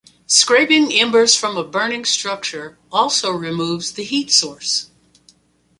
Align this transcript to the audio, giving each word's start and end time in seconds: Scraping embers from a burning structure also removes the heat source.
Scraping 0.25 0.91
embers 0.91 1.35
from 1.35 1.57
a 1.57 1.63
burning 1.63 2.05
structure 2.05 2.79
also 2.91 3.29
removes 3.31 3.91
the 3.91 4.03
heat 4.03 4.31
source. 4.31 4.89